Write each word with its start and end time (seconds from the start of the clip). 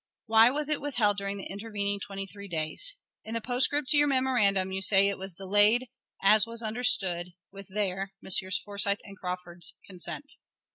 Why 0.25 0.49
was 0.49 0.67
it 0.67 0.81
withheld 0.81 1.17
during 1.17 1.37
the 1.37 1.45
intervening 1.45 1.99
twenty 1.99 2.25
three 2.25 2.47
days? 2.47 2.97
In 3.23 3.35
the 3.35 3.39
postscript 3.39 3.89
to 3.89 3.97
your 3.97 4.07
memorandum 4.07 4.71
you 4.71 4.81
say 4.81 5.07
it 5.09 5.17
"was 5.19 5.35
delayed, 5.35 5.89
as 6.23 6.47
was 6.47 6.63
understood, 6.63 7.33
with 7.51 7.67
their 7.67 8.11
(Messrs. 8.19 8.57
Forsyth 8.57 8.97
and 9.03 9.15
Crawford's) 9.15 9.75
consent." 9.85 10.37